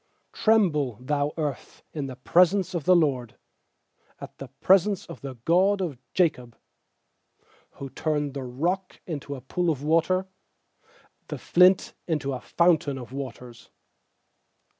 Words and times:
7Tremble, 0.33 1.05
thou 1.05 1.31
earth, 1.37 1.83
at 1.93 2.07
the 2.07 2.15
pres 2.15 2.55
ence 2.55 2.73
of 2.73 2.85
the 2.85 2.95
Lord, 2.95 3.35
At 4.19 4.35
the 4.39 4.47
presence 4.47 5.05
of 5.05 5.21
the 5.21 5.35
God 5.45 5.79
of 5.79 5.99
Jacob; 6.15 6.57
8Who 7.75 7.93
turned 7.93 8.33
the 8.33 8.41
rock 8.41 8.99
into 9.05 9.35
a 9.35 9.41
pool 9.41 9.69
of 9.69 9.83
water, 9.83 10.25
The 11.27 11.37
flint 11.37 11.93
into 12.07 12.33
a 12.33 12.41
fountain 12.41 12.97
of 12.97 13.13
waters. 13.13 13.69